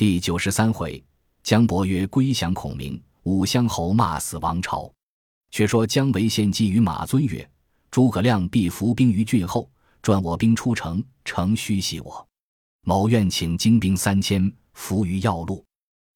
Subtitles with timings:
[0.00, 1.04] 第九十三回，
[1.42, 4.90] 姜伯约归降孔明，武乡侯骂死王朝。
[5.50, 7.46] 却说姜维献计于马尊曰
[7.92, 12.26] ：“诸葛亮必伏兵于郡后，转我兵出城，城虚袭我。
[12.86, 15.62] 某愿请精兵三千，伏于要路。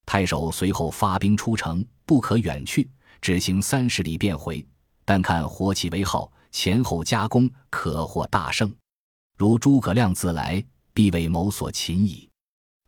[0.07, 2.91] 太守随后发兵出城，不可远去，
[3.21, 4.67] 只行三十里便回。
[5.05, 8.75] 但看火起为号，前后夹攻，可获大胜。
[9.37, 10.65] 如诸葛亮自来，
[10.95, 12.27] 必为某所擒矣。”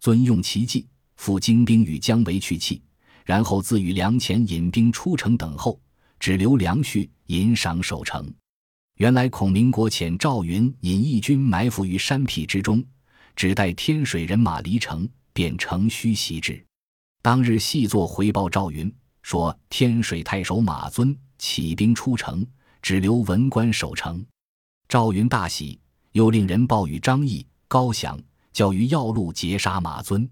[0.06, 0.86] 尊用其计，
[1.16, 2.80] 复精兵与姜维去气，
[3.24, 5.80] 然后自与梁前引兵出城等候，
[6.20, 8.32] 只留梁旭引赏守城。
[8.98, 12.84] 原来孔明国遣赵云引义军埋伏于山僻之中，
[13.34, 16.64] 只待天水人马离城，便乘虚袭之。
[17.20, 22.46] 当日细作回报赵云，说天水太守马尊起兵出城，
[22.80, 24.24] 只留文官守城。
[24.88, 25.80] 赵云大喜，
[26.12, 28.16] 又令人报与张翼、高翔。
[28.56, 30.26] 教于要路截杀马尊，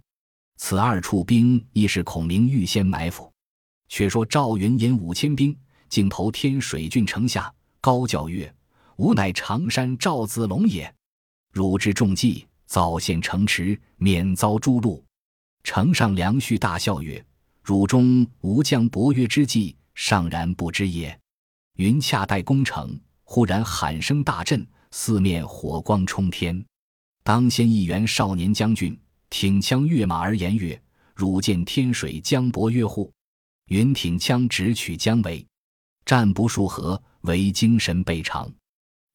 [0.57, 3.31] 此二处兵亦是孔明预先埋伏。
[3.91, 5.55] 却说赵云引五千兵，
[5.91, 8.51] 竟投天水郡城下，高叫曰
[8.97, 10.91] ：“吾乃常山赵子龙也！
[11.53, 15.03] 汝之中计，早陷城池，免遭诛戮。”
[15.63, 17.23] 城上梁旭大笑曰
[17.63, 21.15] ：“汝中吾将伯约之计，尚然不知也。”
[21.77, 26.65] 云恰待攻城，忽然喊声大震，四面火光冲天。
[27.25, 28.97] 当先一员少年将军
[29.31, 30.79] 挺枪跃马而言曰
[31.17, 33.11] ：“汝见天水江伯约乎？”
[33.69, 35.45] 云挺枪直取姜维，
[36.05, 38.53] 战不数合，为精神倍长。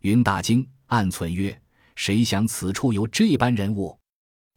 [0.02, 1.62] 云大惊，暗忖曰
[1.96, 3.96] ：“谁想此处有这般人物？”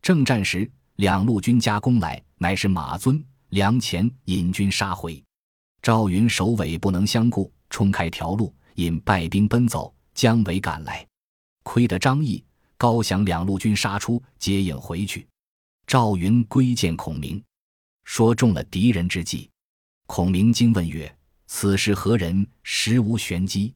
[0.01, 5.23] 正战时，两路军夹攻来，乃是马尊、梁前引军杀回。
[5.83, 9.95] 赵云首尾不能相顾，冲开条路，引败兵奔走。
[10.15, 11.07] 姜维赶来，
[11.65, 12.43] 亏得张翼。
[12.83, 15.25] 高翔两路军杀出，接应回去。
[15.87, 17.41] 赵云归见孔明，
[18.03, 19.49] 说中了敌人之计。
[20.09, 21.17] 孔明惊问曰
[21.47, 22.45] ：“此是何人？
[22.65, 23.73] 实无玄机。”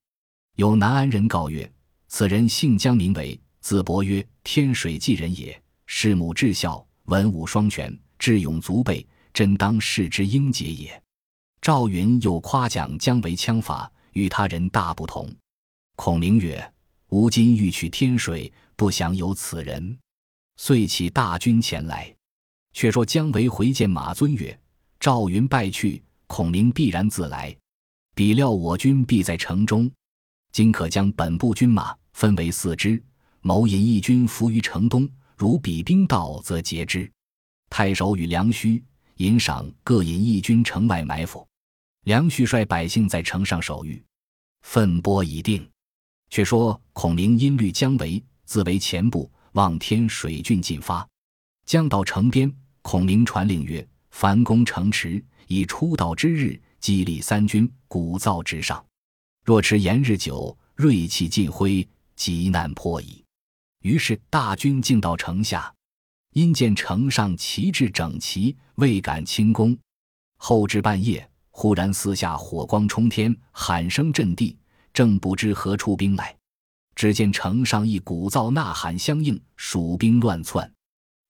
[0.58, 1.72] 有南安人告曰
[2.08, 5.56] ：“此人姓姜，名为，字伯曰，天水济人也。
[5.86, 11.00] 世母至孝，文武双全，智勇足备，真当世之英杰也。”
[11.62, 15.32] 赵云又夸奖姜维枪法与他人大不同。
[15.94, 16.60] 孔明曰
[17.08, 19.98] ：“吾今欲取天水。”不想有此人，
[20.58, 22.14] 遂起大军前来。
[22.74, 24.60] 却说姜维回见马尊曰
[25.00, 27.56] ：“赵云败去，孔明必然自来。
[28.14, 29.90] 比料我军必在城中，
[30.52, 33.02] 今可将本部军马分为四支，
[33.40, 35.08] 谋引义军伏于城东。
[35.38, 37.10] 如彼兵到，则截之。
[37.70, 38.84] 太守与梁须、
[39.16, 41.48] 尹赏各引义军城外埋伏，
[42.04, 44.04] 梁旭率百姓在城上守御，
[44.60, 45.66] 分拨已定。
[46.36, 51.08] 却说孔明因虑姜维。”自为前部，望天水郡进发。
[51.64, 58.84] 将到城边，孔明传令曰：“凡攻城池，以出岛之日，激励三军，鼓噪之上。
[59.46, 63.24] 若迟延日久，锐气尽灰，急难破矣。”
[63.80, 65.74] 于是大军进到城下，
[66.34, 69.74] 因见城上旗帜整齐，未敢轻攻。
[70.36, 74.54] 后至半夜，忽然四下火光冲天，喊声震地，
[74.96, 76.34] 正不知何处兵来。
[76.94, 80.72] 只见城上一鼓噪呐喊相应，蜀兵乱窜。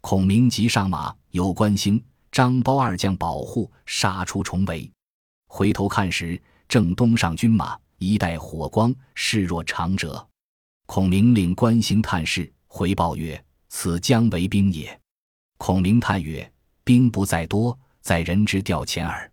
[0.00, 2.00] 孔明急上马，有关兴、
[2.30, 4.88] 张苞二将保护，杀出重围。
[5.48, 10.24] 回头看时，正东上军马，一带火光，势若长者。
[10.86, 14.96] 孔明令关兴探视，回报曰：“此姜维兵也。”
[15.58, 16.48] 孔明叹曰
[16.84, 19.28] ：“兵不在多，在人之调遣耳。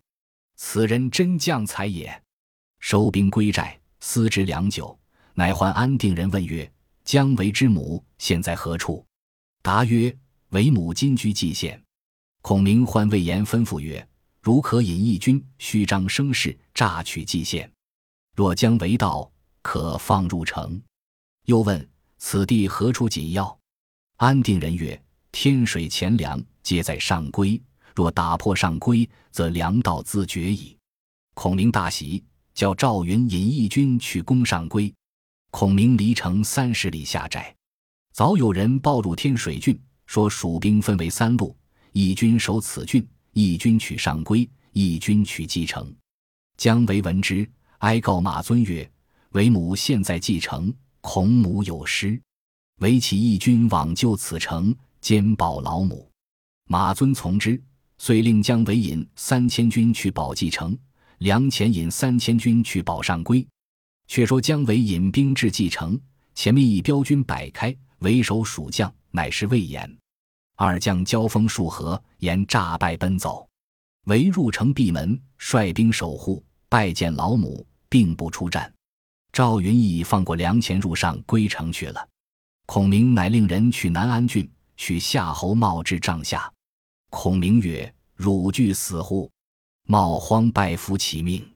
[0.55, 2.23] 此人真将才也。”
[2.81, 4.99] 收兵归寨，思之良久。
[5.33, 6.69] 乃唤安定人问曰
[7.05, 9.03] ：“姜维之母现在何处？”
[9.63, 10.15] 答曰
[10.51, 11.81] ：“为母今居蓟县。”
[12.43, 14.05] 孔明唤魏延吩咐曰
[14.43, 17.71] ：“如可引义军，虚张声势，诈取蓟县。
[18.35, 19.31] 若姜维到，
[19.61, 20.79] 可放入城。”
[21.47, 21.89] 又问
[22.19, 23.57] ：“此地何处紧要？”
[24.17, 27.59] 安定人曰：“天水钱粮皆在上邽，
[27.95, 30.77] 若打破上邽，则粮道自绝矣。”
[31.33, 32.23] 孔明大喜，
[32.53, 34.93] 叫赵云引义军去攻上邽。
[35.51, 37.53] 孔明离城三十里下寨，
[38.11, 41.55] 早有人报入天水郡，说蜀兵分为三路，
[41.91, 45.93] 一军守此郡，一军取上邽，一军取蓟城。
[46.57, 47.47] 姜维闻之，
[47.79, 48.89] 哀告马尊曰
[49.33, 52.19] ：“为母现在蓟城，孔母有失，
[52.79, 56.09] 唯起义军往救此城，兼保老母。”
[56.69, 57.61] 马尊从之，
[57.97, 60.75] 遂令姜维引三千军去保蓟城，
[61.23, 63.47] 梁前引三千军去保上邽。
[64.07, 65.97] 却说姜维引兵至蓟城，
[66.35, 69.89] 前面一标军摆开，为首蜀将乃是魏延。
[70.57, 73.47] 二将交锋数合，言诈败奔走。
[74.07, 78.69] 为入城闭门，率兵守护，拜见老母，并不出战。
[79.31, 82.05] 赵云已放过梁前入上，归城去了。
[82.65, 86.51] 孔明乃令人去南安郡，取夏侯茂至帐下。
[87.09, 89.31] 孔明曰：“汝惧死乎？”
[89.85, 91.47] 茂慌拜服其命。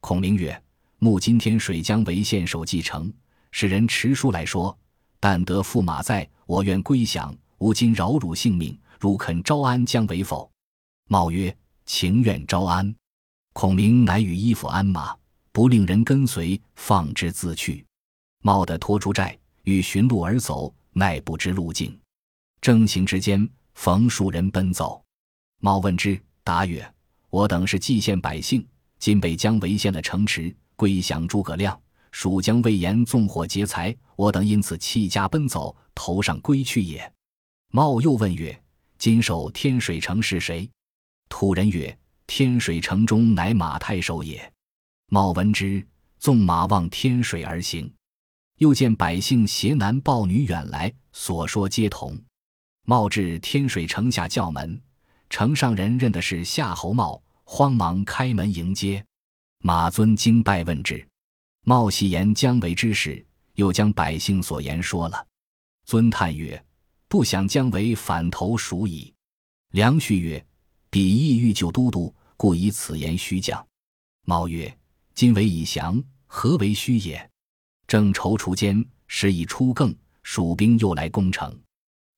[0.00, 0.62] 孔明曰
[0.98, 3.12] ：“慕今天水将为县守继承，
[3.50, 4.76] 使人持书来说，
[5.18, 7.34] 但得驸马在，我愿归降。
[7.58, 10.50] 吾今饶汝性命，汝肯招安将为否？”
[11.08, 11.56] 茂曰。
[11.86, 12.94] 情愿招安，
[13.52, 15.12] 孔明乃与衣服鞍马，
[15.50, 17.84] 不令人跟随，放之自去。
[18.42, 21.98] 冒得拖出寨，欲寻路而走，奈不知路径。
[22.60, 25.02] 正行之间，逢数人奔走。
[25.58, 26.88] 茂问之，答曰
[27.30, 28.66] ：“我等是蓟县百姓，
[28.98, 31.80] 今被姜维陷了城池，归降诸葛亮。
[32.12, 37.10] 蜀将魏延纵火劫财，我等因此弃家奔走，投上归去也。”
[37.70, 38.60] 茂又问曰
[38.98, 40.68] ：“今守天水城是谁？”
[41.30, 41.96] 土人曰
[42.26, 44.52] ：“天水城中乃马太守也。”
[45.06, 45.86] 茂闻之，
[46.18, 47.92] 纵马望天水而行。
[48.58, 52.20] 又见百姓携男抱女远来，所说皆同。
[52.86, 54.80] 茂至天水城下叫门，
[55.30, 59.02] 城上人认的是夏侯茂，慌忙开门迎接。
[59.60, 61.06] 马尊惊拜问之，
[61.62, 63.24] 茂细言姜维之事，
[63.54, 65.26] 又将百姓所言说了。
[65.86, 66.62] 尊叹曰
[67.08, 69.14] ：“不想姜维反投蜀矣。”
[69.72, 70.44] 梁旭曰。
[70.92, 73.64] 彼意欲救都督，故以此言虚讲。
[74.26, 74.76] 茂曰
[75.14, 77.30] ：“今为已降，何为虚也？”
[77.86, 79.94] 正踌躇间，时已出更，
[80.24, 81.56] 蜀兵又来攻城。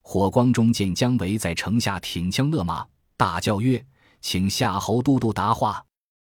[0.01, 2.89] 火光中见姜维在城下挺枪勒马，
[3.23, 3.87] 大叫曰
[4.21, 5.87] ：“请夏侯都督答话。”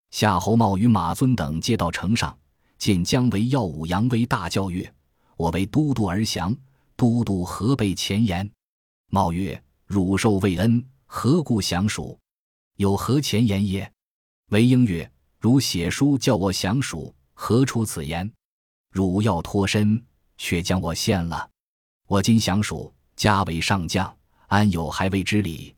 [0.10, 2.36] 夏侯茂与马尊等皆到城上，
[2.80, 4.92] 见姜维耀武扬威，大叫曰
[5.38, 6.52] ：“我为都督而降，
[6.96, 8.50] 都督何备前言？”
[9.14, 12.18] 茂曰：“汝受魏恩，何故降蜀？”
[12.78, 13.94] 有何前言也？
[14.48, 18.34] 韦应曰：“汝写书叫我降蜀，何出此言？
[18.90, 20.04] 汝要脱身，
[20.38, 21.48] 却将我陷了。
[22.08, 24.12] 我今降蜀，家为上将，
[24.48, 25.72] 安有还未之理？”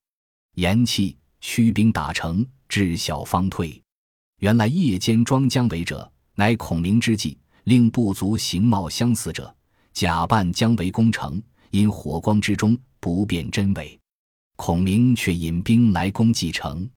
[0.55, 3.81] 言讫，驱兵打城，至晓方退。
[4.39, 9.55] 原来夜间装姜维者，乃孔明之计，令部族形貌相似者，
[9.93, 13.97] 假扮姜维攻城，因火光之中不辨真伪。
[14.57, 16.87] 孔明却引兵来攻继城，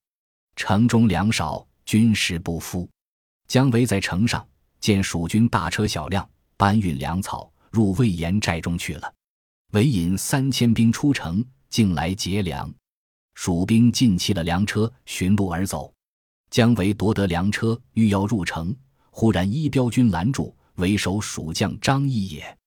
[0.56, 2.88] 城中粮少，军食不敷。
[3.46, 4.44] 姜维在城上
[4.80, 9.14] 见蜀军大车小辆搬运粮草入魏延寨中去了，
[9.72, 12.72] 韦引三千兵出城，竟来劫粮。
[13.34, 15.92] 蜀兵尽弃了粮车，寻路而走。
[16.50, 18.75] 姜维夺得粮车，欲要入城，
[19.10, 22.58] 忽然一彪军拦住，为首蜀将张翼也。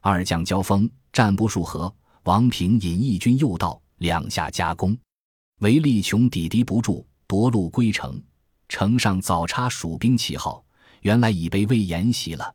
[0.00, 1.94] 二将交锋，战不数合，
[2.24, 3.80] 王平引义军诱到。
[3.98, 4.96] 两下夹攻，
[5.58, 8.18] 韦力穷抵敌不住，夺路归城。
[8.66, 10.64] 城上早插蜀兵旗号，
[11.02, 12.54] 原来已被魏延袭了。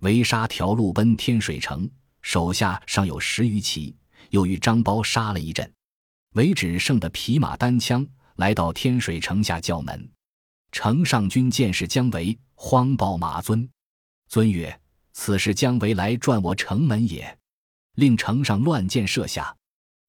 [0.00, 1.86] 韦杀条路奔天水城，
[2.22, 3.94] 手下尚有十余骑，
[4.30, 5.70] 又与张苞杀了一阵。
[6.34, 10.08] 韦只剩的匹马单枪，来到天水城下叫门。
[10.70, 13.68] 城上军见是姜维，慌报马尊。
[14.28, 14.78] 尊曰
[15.12, 17.36] ：“此是姜维来转我城门也。”
[17.96, 19.54] 令城上乱箭射下。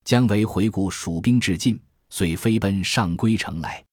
[0.04, 3.84] 姜维回顾蜀兵至近，遂飞奔上归城来。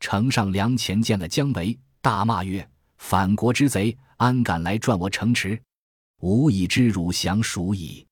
[0.00, 2.66] 城上梁前见了姜维，大骂曰
[2.98, 5.60] ：“反国之贼，安敢来转我城池？
[6.20, 8.06] 吾已知汝降蜀矣。”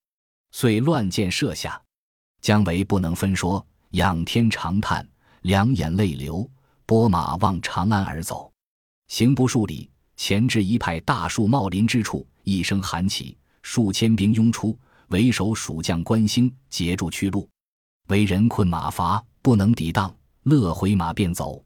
[0.52, 1.80] 遂乱箭射下。
[2.44, 5.08] 姜维不能分说，仰天长叹，
[5.40, 6.46] 两眼泪流，
[6.84, 8.52] 拨马望长安而走。
[9.08, 14.78] 行不数里，前至一派大树茂林之处，一声喊起，数千兵拥出。
[15.08, 17.48] 为首蜀将关兴截住去路，
[18.08, 21.64] 为人困马乏，不能抵挡，勒回马便走。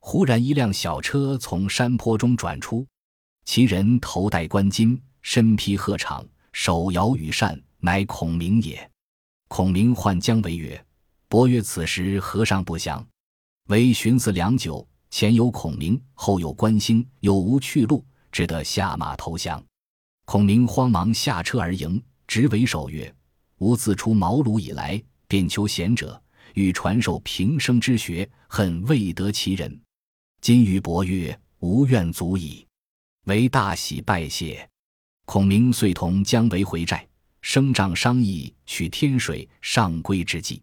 [0.00, 2.86] 忽然一辆小车从山坡中转出，
[3.44, 8.90] 其人头戴冠巾，身披鹤氅，手摇羽扇，乃孔明也。
[9.56, 10.84] 孔明唤姜维曰
[11.30, 13.06] ：“伯曰，此时何尚不降？”
[13.70, 19.64] 维寻思良久，前有孔明，后有关兴，有无去路，只得下马投降。
[20.24, 22.02] 孔明慌忙下车而迎。
[22.26, 23.14] 执为守曰
[23.58, 26.20] ：“吾自出茅庐以来，便求贤者，
[26.54, 29.80] 欲传授平生之学，恨未得其人。
[30.40, 32.66] 今与伯曰，无怨足矣。”
[33.26, 34.68] 为大喜，拜谢。
[35.26, 37.06] 孔明遂同姜维回寨，
[37.44, 40.62] 升帐商议取天水上归之计。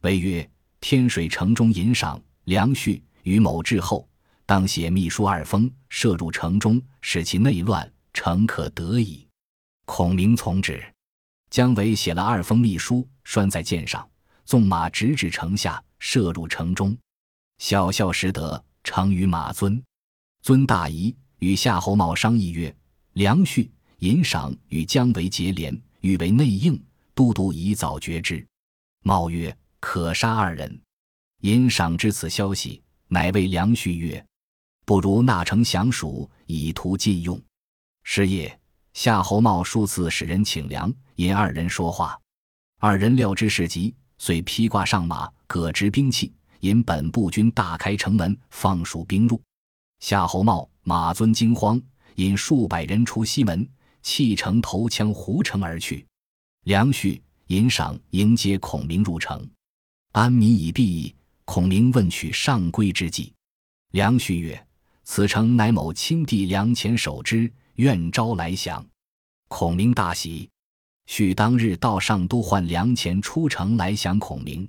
[0.00, 0.50] 维曰
[0.80, 4.08] ：“天水城中引赏粮恤，于某至后，
[4.46, 9.28] 当写密书二封，射入城中，使其内乱，诚可得矣。”
[9.84, 10.82] 孔明从旨。
[11.50, 14.08] 姜维写了二封密书，拴在箭上，
[14.46, 16.96] 纵马直指城下，射入城中。
[17.58, 19.80] 小校识得，成于马尊。
[20.40, 22.74] 尊大仪，与夏侯茂商议曰
[23.12, 26.78] ：“梁旭、尹赏与姜维结连，欲为内应，
[27.14, 28.46] 都督宜早决之。”
[29.04, 30.78] 茂曰：“可杀二人。”
[31.40, 34.22] 因赏知此消息，乃谓梁旭曰
[34.84, 37.40] ：“不如纳城降蜀，以图禁用。”
[38.04, 38.60] 是夜，
[38.92, 42.20] 夏侯茂数次使人请梁、引二人说话，
[42.78, 49.40] 二人料知事急，遂披挂上马，各执兵器，引本部军大开城门，放蜀兵入。
[50.00, 51.80] 夏侯茂、马尊惊慌，
[52.16, 53.66] 引数百人出西门，
[54.04, 56.06] 弃城投枪胡城而去。
[56.64, 59.44] 梁旭、尹赏迎接孔明入城，
[60.12, 61.12] 安民已毕。
[61.46, 63.30] 孔明问取上归之计，
[63.90, 64.66] 梁旭曰
[65.04, 68.82] ：“此城乃某亲弟梁前守之，愿招来降。”
[69.48, 70.48] 孔明大喜。
[71.06, 74.66] 旭当日到上都唤梁前出城来降孔明。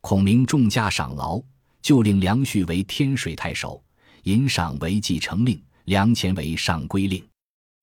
[0.00, 1.38] 孔明重价赏劳，
[1.82, 3.82] 就令梁旭为天水太守，
[4.22, 7.22] 尹赏为继承令，梁前为上归令。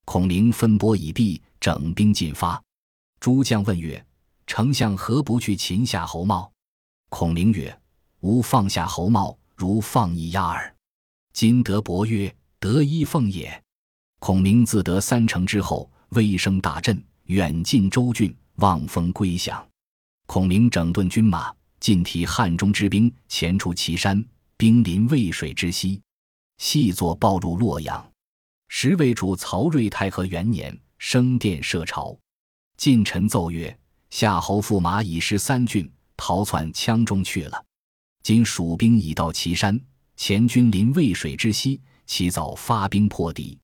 [0.06, 2.62] 孔明分拨已毕，整兵进发。
[3.20, 4.06] 诸将问曰
[4.46, 6.52] ：“丞相何不去擒夏侯茂？”
[7.10, 7.80] 孔明曰：
[8.20, 10.76] 吾放下侯茂，如放一鸭耳。
[11.32, 13.64] 今得伯曰：“得一凤也。”
[14.20, 19.66] 孔明自得三城之后，威声大振，远近州郡望风归降。
[20.26, 24.24] 孔明整顿军马，尽提汉中之兵，前出祁山，
[24.58, 26.02] 兵临渭水之西，
[26.58, 28.13] 细作报入洛阳。
[28.76, 32.18] 时为主曹睿太和元年，升殿设朝。
[32.76, 37.66] 近臣奏曰：“夏侯驸马已失三郡，逃窜羌中去了。”
[38.24, 39.80] 今蜀兵已到岐山，
[40.18, 43.58] 前军临渭水之西，其早发兵破敌。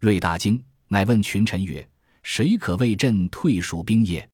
[0.00, 1.86] 瑞大惊，乃问群臣曰
[2.24, 4.26] ：“谁可为朕退蜀兵也？”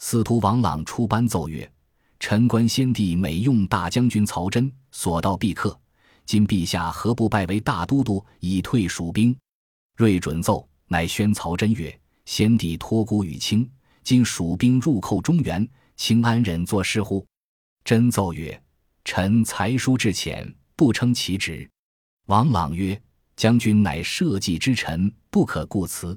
[0.00, 1.70] 司徒王朗出班奏曰
[2.18, 5.78] ：“臣观先帝每用大将军曹真，所到必克。
[6.24, 9.36] 今陛下何不拜为大都督，以退蜀兵？”
[9.98, 13.68] 瑞准奏，乃宣曹真曰：“先帝托孤于卿，
[14.04, 17.26] 今蜀兵入寇中原，卿安忍作事乎？”
[17.82, 18.62] 真奏曰：
[19.04, 21.68] 臣才疏志浅，不称其职。
[22.26, 23.02] 王朗曰
[23.34, 26.16] ：“将军乃社稷之臣，不可固辞。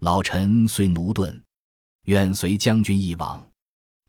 [0.00, 1.40] 老臣虽奴钝，
[2.06, 3.48] 愿随将军一往。”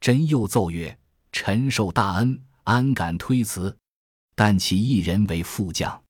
[0.02, 0.98] 真又奏曰
[1.32, 3.78] ：“臣受大恩，安敢推辞？
[4.34, 6.04] 但其一人为副将。”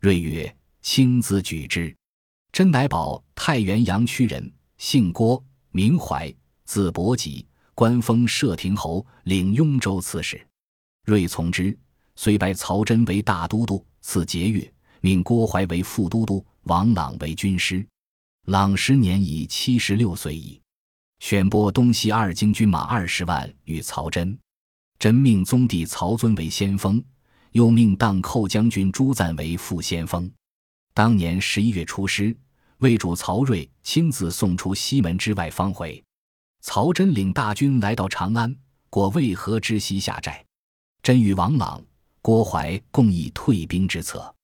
[0.00, 1.96] 睿曰：“卿自举之。”
[2.52, 6.30] 真乃保太原阳曲人，姓郭，名怀，
[6.66, 10.38] 字伯吉，官封射亭侯，领雍州刺史。
[11.06, 11.74] 睿从之，
[12.14, 17.84] 遂拜曹真为大都督，赐节钺，命郭淮为副都督，王朗为军师。
[18.48, 20.60] 朗时年已七十六岁矣。
[21.20, 24.38] 选拨东西二京军马二十万与曹真。
[24.98, 27.02] 真命宗弟曹遵为先锋，
[27.52, 30.30] 又命荡寇将军朱赞为副先锋。
[30.94, 32.36] 当年十一月出师，
[32.82, 36.02] 魏主曹睿亲自送出西门之外方回。
[36.62, 38.54] 曹真领大军来到长安，
[38.90, 40.44] 过渭河之西下寨。
[41.00, 41.80] 真与王朗、
[42.20, 44.34] 郭淮共议退兵之策。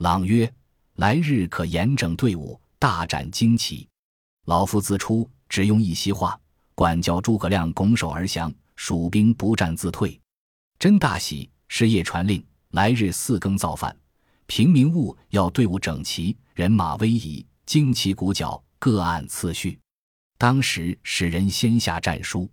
[0.00, 0.50] 朗曰
[0.96, 3.88] ：“来日可严整队伍，大展旌旗。
[4.44, 6.38] 老夫自出，只用一席话，
[6.74, 10.20] 管教诸葛亮拱手而降，蜀兵不战自退。”
[10.78, 13.96] 真大喜，是夜传令：来日四更造饭，
[14.46, 19.78] 平民务要队伍整齐，人马威仪，旌旗鼓角各按次序。
[20.38, 22.48] 当时使人先下战书。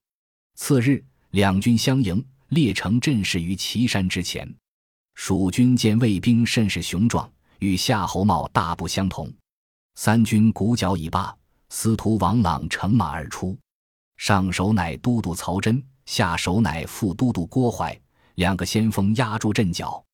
[0.55, 2.24] 次日，两军相迎。
[2.50, 4.48] 列成阵势于岐山之前，
[5.15, 9.34] 蜀军见魏兵甚是雄壮，与夏侯茂大不相同。
[9.95, 11.36] 三军鼓角已罢，
[11.69, 13.57] 司徒王朗乘马而出，
[14.17, 18.00] 上首乃都督曹真，下首乃副都督郭淮，
[18.36, 20.05] 两个先锋压住阵脚。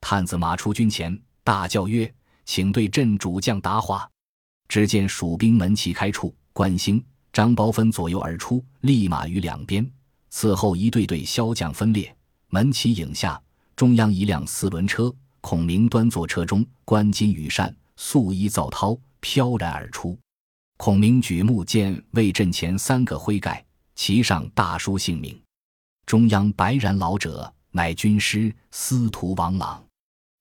[0.00, 2.12] 探子马出军前，大叫曰
[2.46, 4.08] ：“请对阵主将答话。”
[4.68, 7.02] 只见蜀兵门旗开处，关兴、
[7.32, 9.88] 张苞分左右而出，立马于两边。
[10.30, 12.14] 此后，一队队骁将分列，
[12.48, 13.40] 门旗影下，
[13.76, 20.18] 中央一辆四轮车，孔明端坐车中，冠巾羽扇，素衣皂绦，飘然而出。
[20.76, 25.40] 孔明举目见魏阵前三个徽盖，其上大书姓名，
[26.04, 29.82] 中央白髯老者，乃军师司徒王朗。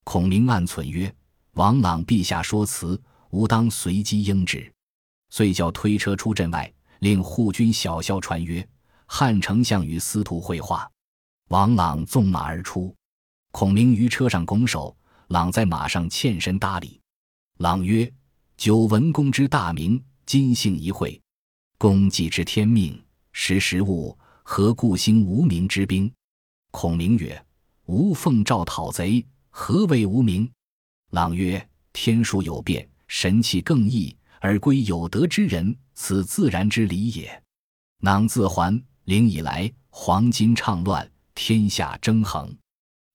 [0.04, 1.14] 孔明暗忖曰
[1.54, 3.00] ：“王朗陛下说辞，
[3.34, 4.72] 吾当随机应之。”
[5.30, 8.66] 遂叫推车出阵外，令护军小校传曰。
[9.06, 10.90] 汉丞相与司徒会话，
[11.50, 12.96] 王朗纵马而出，
[13.52, 14.96] 孔明于车上拱手，
[15.28, 17.00] 朗在马上欠身搭礼。
[17.58, 18.12] 朗曰
[18.58, 21.20] ：“久闻公之大名，今幸一会。
[21.78, 23.00] 公既知天命，
[23.34, 26.12] 识时务，何故兴无名之兵？”
[26.72, 27.46] 孔明曰
[27.86, 30.50] ：“吾奉诏讨贼，何谓无名？”
[31.12, 31.64] 朗曰
[31.94, 37.44] ：“天数有变，神气更易，而归有德之人，此自然之理也。”
[38.02, 42.52] 囊自还陵以来，黄金畅乱，天下争衡。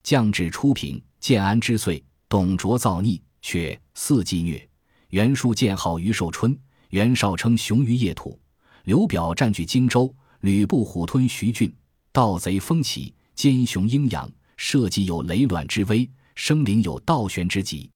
[0.04, 4.66] 将至初平，建安之岁，董卓造逆，却四季虐。
[5.08, 6.56] 袁术建号于寿春，
[6.90, 8.38] 袁绍称雄于邺土。
[8.84, 11.74] 刘表占据荆州，吕布虎吞徐郡。
[12.12, 17.90] 盗贼蜂起，奸雄鹰扬，社稷有雷卵之危，生灵有倒悬之急。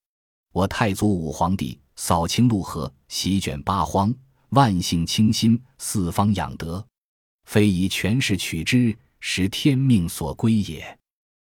[0.53, 4.15] 我太祖武皇帝扫清陆河，席卷八荒，
[4.51, 6.85] 万姓清心，四方养德，
[7.45, 10.99] 非以权势取之，实天命所归也。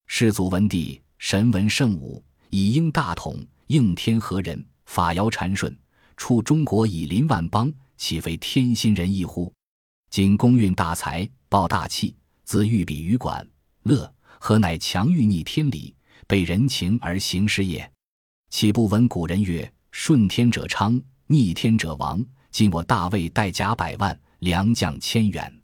[0.08, 5.76] 世祖文帝神文圣武，以应大统，应天和人，法尧禅顺，
[6.18, 9.52] 处中国以临万邦，岂非天心人意乎？
[10.10, 13.48] 今公运大财，抱大器，自御笔于管
[13.84, 15.96] 乐，何乃强欲逆天理，
[16.28, 17.92] 被人情而行事也？
[18.50, 25.62] 岂不闻古人曰：“顺天者昌，逆天者亡。”今我大魏带甲百万，良将千员，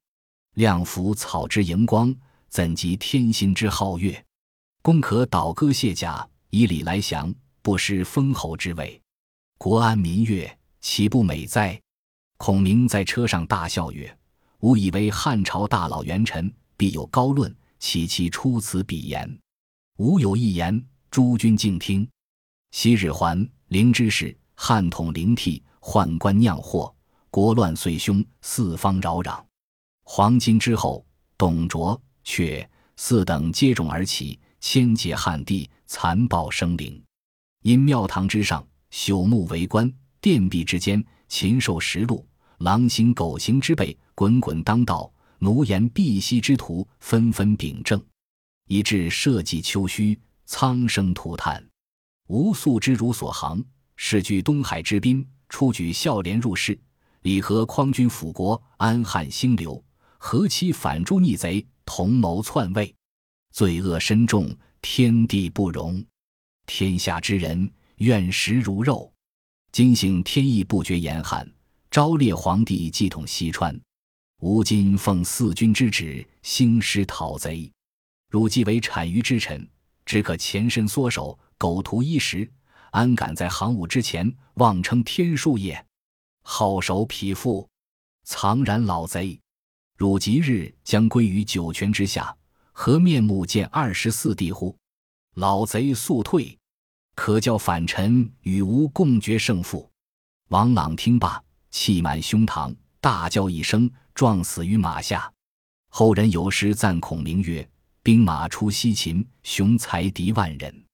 [0.54, 2.16] 亮服草之荧光，
[2.48, 4.24] 怎及天心之皓月？
[4.82, 9.00] 公可倒戈卸甲，以礼来降，不失封侯之位，
[9.58, 11.80] 国安民悦，岂不美哉？
[12.38, 14.18] 孔明在车上大笑曰
[14.62, 19.40] ：“吾以为汉朝大老元臣必有高论，岂其出此鄙言？
[19.98, 22.08] 吾有一言，诸君静听。
[22.72, 26.92] 昔日还灵之事，汉统灵替，宦官酿祸，
[27.30, 29.40] 国乱岁凶，四方扰攘。
[30.04, 31.06] 黄巾之后，
[31.38, 37.02] 董卓、却四等接踵而起。”千劫汉地，残暴生灵。
[37.62, 39.88] 因庙堂之上，朽木为官；
[40.20, 42.28] 殿壁之间，禽兽食禄。
[42.58, 48.04] 狼心狗行之辈，滚滚当道；奴颜婢膝之徒，纷纷秉政，
[48.68, 51.69] 以致社稷丘墟，苍生涂炭。
[52.30, 53.64] 吾素之如所行，
[53.96, 56.80] 是据东海之滨，出举孝廉入仕，
[57.24, 59.84] 礼和匡君辅国，安汉兴刘。
[60.20, 62.94] 何期反诛逆贼，同谋篡位。
[63.52, 66.06] 罪恶深重，天地不容。
[66.68, 69.12] 天下之人愿食如肉。
[69.72, 71.52] 今幸天意不绝严寒，
[71.90, 73.76] 昭烈皇帝继统西川。
[74.42, 77.72] 吾今奉四君之旨，兴师讨贼。
[78.30, 79.68] 汝既为产于之臣，
[80.06, 82.50] 只可前身缩手，苟图一时，
[82.92, 85.86] 安敢在行伍之前妄称天数也？
[86.42, 87.70] 好手匹夫，
[88.24, 89.38] 藏然老贼！
[89.98, 92.34] 汝即日将归于九泉之下。
[92.72, 94.74] 何面目见二十四弟乎？
[95.36, 96.58] 老贼速退，
[97.14, 99.92] 可教反臣与吾共决胜负。
[100.48, 105.30] 王朗听罢，气满胸膛，大叫一声，撞死于马下。
[105.90, 107.70] 后人有诗赞孔明曰
[108.02, 110.86] ：“兵马出西秦，雄才敌万人。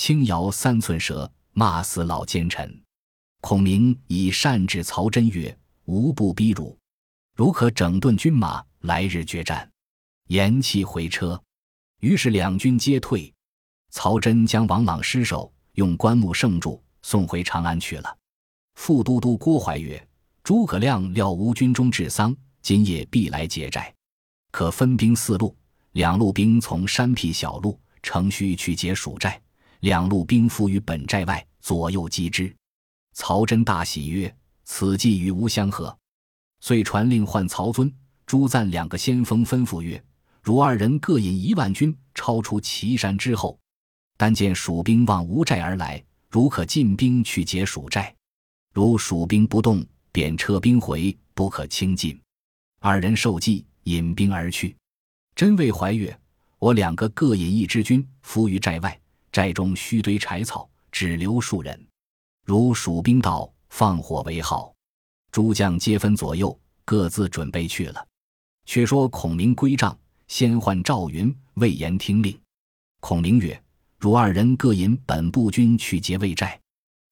[0.00, 2.82] 轻摇三寸舌，骂死老奸臣。”
[3.42, 6.74] 孔明以善治曹真曰：“无不逼汝，
[7.36, 9.70] 如可整顿军马，来日决战。”
[10.28, 11.38] 言讫回车，
[12.00, 13.30] 于是两军皆退。
[13.90, 18.16] 曹真将王朗尸首用棺木盛住，送回长安去了。
[18.76, 20.02] 副都督郭淮曰
[20.42, 23.94] ：“诸葛亮料吴军中治丧，今夜必来劫寨，
[24.50, 25.54] 可分兵四路，
[25.92, 29.38] 两路兵从山僻小路乘虚去劫蜀寨，
[29.80, 32.54] 两路兵伏于本寨外，左右击之。”
[33.12, 35.94] 曹真大喜曰：“此计与吾相合。”
[36.60, 37.92] 遂传令唤曹遵、
[38.26, 40.02] 朱赞两个先锋，吩咐曰：
[40.42, 43.58] 汝二人各引一万军，超出岐山之后。
[44.16, 48.14] 但见蜀兵望吴寨而来，如可进兵去劫蜀寨；
[48.74, 52.20] 如蜀兵不动，便撤兵回，不可轻进。
[52.80, 54.76] 二人受计，引兵而去。
[55.34, 56.14] 真谓怀曰
[56.60, 58.99] ：“我两个各引一支军，伏于寨外，
[59.32, 61.86] 寨中须堆柴草，只留数人。
[62.44, 64.72] 如蜀兵到，放火为号。”
[65.32, 68.06] 诸将皆分左右，各自准备去了。
[68.66, 69.96] 却说孔明归帐。
[70.26, 72.40] 先唤赵云、魏延听令。
[73.00, 73.60] 孔明曰
[73.98, 76.56] ：“汝二人各引本部军去劫魏寨。”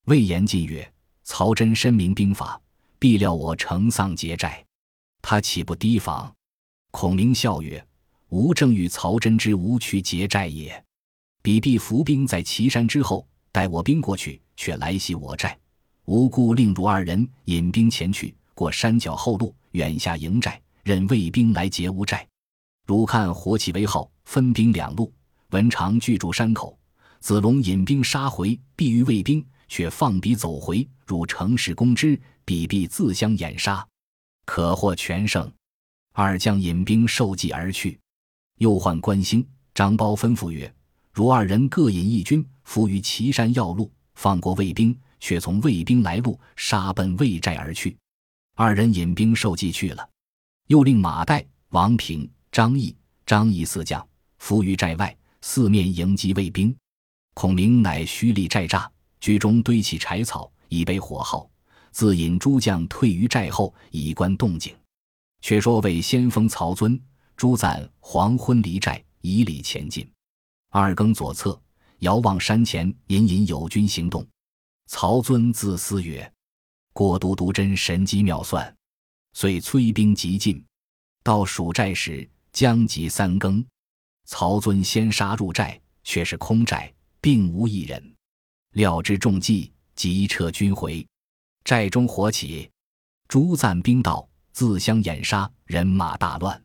[0.07, 0.89] 魏延进曰
[1.25, 2.61] ：“曹真深明兵法，
[2.97, 4.65] 必料我乘丧劫寨，
[5.21, 6.33] 他岂不提防？”
[6.93, 7.85] 孔明笑曰
[8.31, 10.85] ：“吾正与曹真之无去劫寨也。
[11.43, 15.59] 彼必伏兵在岐山之后，待我兵过去，却来袭我寨。
[16.07, 22.27] 吾故令汝二人引兵前去，过山脚后路，远下营寨，任魏兵来劫吾寨。”
[22.87, 25.13] 汝看火起为号，分兵两路。
[25.51, 26.79] 文长拒住山口，
[27.21, 30.87] 子龙引兵杀回，必于魏兵，却放彼走回。
[31.07, 33.87] 汝乘势攻之，彼必自相掩杀，
[34.45, 35.51] 可获全胜。
[36.13, 37.99] 二将引兵受计而去。
[38.59, 40.71] 又唤关兴、张苞吩咐曰
[41.19, 47.97] ：“如二人各引一军，伏于岐山要路，放过魏兵，却从魏兵来路，杀奔魏寨而去。”
[48.55, 50.09] 二人引兵受计去了。
[50.69, 52.95] 又令马岱、王平、张翼、
[53.27, 54.07] 张仪四将
[54.39, 56.73] 伏于寨外，四面迎击魏兵。
[57.35, 58.87] 孔明乃虚立寨栅，
[59.19, 61.51] 居中堆起柴草，以备火耗。
[61.91, 64.73] 自引诸将退于寨后，以观动静。
[65.41, 66.97] 却说魏先锋曹遵、
[67.37, 70.09] 朱赞黄昏离寨，以礼前进。
[70.71, 71.61] 二更左侧，
[71.99, 74.27] 遥望山前，隐隐有军行动。
[74.87, 76.31] 曹遵自思曰
[76.93, 78.77] ：“过都督真神机妙算。”
[79.35, 80.65] 遂催兵急进。
[81.23, 83.65] 到蜀寨时，将及三更，
[84.25, 86.93] 曹遵先杀入寨，却是空寨。
[87.21, 88.15] 并无一人，
[88.75, 91.05] 料知中计，即撤军回。
[91.65, 92.71] 寨中火起，
[93.27, 96.63] 朱赞兵到，自相掩杀，人马大乱。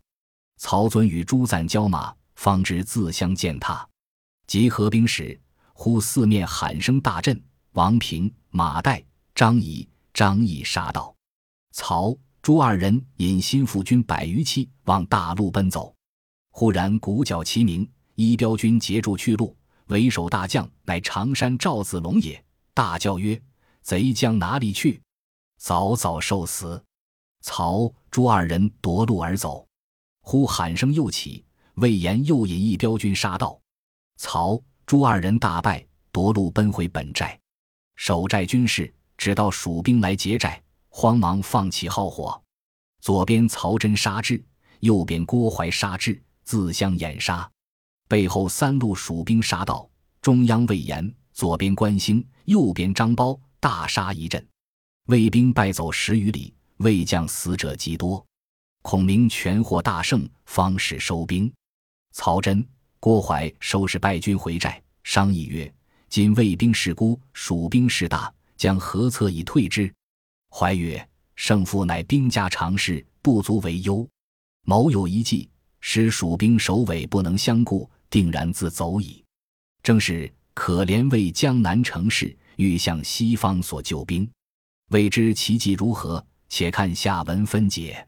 [0.58, 3.86] 曹遵与朱赞交马，方知自相践踏。
[4.48, 5.40] 及合兵时，
[5.74, 9.04] 忽四面喊声大震，王平、马岱、
[9.34, 11.16] 张仪、张翼杀到。
[11.72, 15.96] 曹朱二人引心腹军百余骑往大路奔走，
[16.52, 19.56] 忽然鼓角齐鸣，一彪军截住去路。
[19.88, 22.42] 为首大将乃常山赵子龙也，
[22.74, 23.40] 大叫曰
[23.84, 25.02] ：“贼将哪里去？
[25.58, 26.82] 早早受死！”
[27.42, 29.68] 曹朱二人夺路而走。
[30.22, 31.44] 忽喊声又起，
[31.76, 33.60] 魏延又引一彪军杀到。
[34.24, 37.38] 曹朱二人大败，夺路奔回本寨。
[37.98, 42.42] 守寨军士只道蜀兵来劫寨，慌忙放起号火。
[43.02, 44.42] 左边曹真杀至，
[44.80, 47.52] 右边郭淮杀至，自相掩杀。
[48.08, 49.86] 背后三路蜀兵杀到，
[50.22, 54.48] 中央魏延，左边关兴，右边张苞，大杀一阵，
[55.08, 58.26] 魏兵败走十余里，魏将死者极多。
[58.84, 61.54] 孔明全获大胜，方始收兵。
[62.14, 62.66] 曹真、
[63.04, 65.70] 郭淮收拾败军回寨，商议曰
[66.08, 69.94] ：“今魏兵势孤，蜀兵势大，将何策以退之？”
[70.50, 74.08] 怀曰：“胜负乃兵家常事，不足为忧。
[74.62, 75.50] 某有一计。”
[75.82, 79.22] 使蜀兵首尾不能相顾，定然自走矣。
[79.82, 84.26] 正是可怜为江南城市，欲向西方所救兵，
[84.92, 86.26] 未知其计如何？
[86.48, 88.08] 且看下文分解。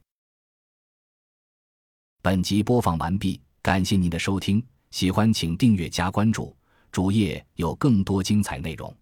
[2.21, 6.55] 本集播放完毕，感谢您的收听，喜欢请订阅加关注，
[6.89, 8.95] 主页有更多精彩内容。